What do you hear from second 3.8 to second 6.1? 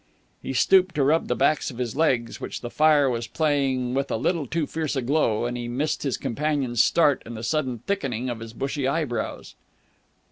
with a little too fierce a glow, and missed